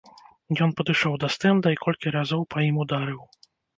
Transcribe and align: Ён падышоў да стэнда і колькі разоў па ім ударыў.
Ён 0.65 0.71
падышоў 0.77 1.13
да 1.23 1.29
стэнда 1.35 1.73
і 1.75 1.79
колькі 1.83 2.15
разоў 2.17 2.41
па 2.55 2.65
ім 2.69 2.75
ударыў. 2.85 3.21